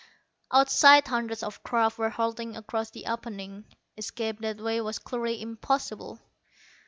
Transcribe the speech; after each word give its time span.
Outside 0.51 1.07
hundreds 1.07 1.43
of 1.43 1.61
craft 1.61 1.99
were 1.99 2.09
hurtling 2.09 2.57
across 2.57 2.89
the 2.89 3.05
opening. 3.05 3.65
Escape 3.95 4.39
that 4.39 4.57
way 4.57 4.81
was 4.81 4.97
clearly 4.97 5.39
impossible. 5.39 6.19